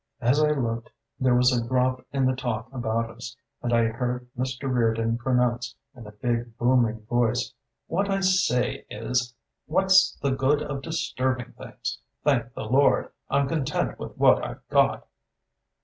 [0.19, 4.27] As I looked there was a drop in the talk about us, and I heard
[4.35, 4.63] Mr.
[4.63, 7.53] Reardon pronounce in a big booming voice:
[7.85, 9.35] "What I say is:
[9.67, 11.99] what's the good of disturbing things?
[12.23, 15.05] Thank the Lord, I'm content with what I've got!"